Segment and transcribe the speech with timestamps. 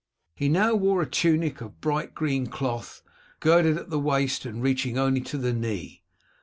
[0.33, 3.03] He now wore a tunic of a bright green cloth,
[3.39, 6.01] girded in at the waist and reaching only to the knee.